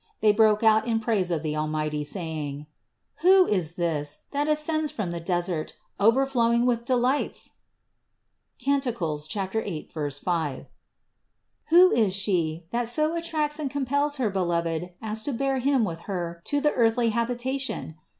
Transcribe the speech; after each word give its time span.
They 0.19 0.31
broke 0.31 0.63
out 0.63 0.87
in 0.87 0.99
praise 0.99 1.29
of 1.29 1.43
the 1.43 1.55
Almighty, 1.55 2.03
saying: 2.03 2.65
"Who 3.17 3.45
is 3.45 3.75
this, 3.75 4.21
that 4.31 4.47
ascends 4.47 4.89
from 4.89 5.11
the 5.11 5.19
desert, 5.19 5.75
overflowing 5.99 6.65
with 6.65 6.85
delights? 6.85 7.57
(Cant. 8.57 8.87
8, 8.87 9.91
5). 9.91 10.65
Who 11.67 11.91
is 11.91 12.15
She, 12.15 12.65
that 12.71 12.87
so 12.87 13.13
attracts 13.13 13.59
and 13.59 13.69
compels 13.69 14.15
her 14.15 14.31
Beloved 14.31 14.89
as 15.03 15.21
to 15.21 15.33
bear 15.33 15.59
Him 15.59 15.85
with 15.85 15.99
Her 16.09 16.41
to 16.45 16.59
the 16.59 16.71
earthly 16.73 17.09
habitation? 17.09 17.95